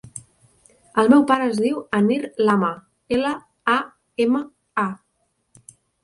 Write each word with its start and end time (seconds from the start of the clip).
El 1.01 1.09
meu 1.13 1.25
pare 1.31 1.49
es 1.49 1.59
diu 1.65 1.75
Anir 1.97 2.17
Lama: 2.47 2.71
ela, 3.17 3.33
a, 3.73 3.75
ema, 4.25 4.41
a. 4.85 4.87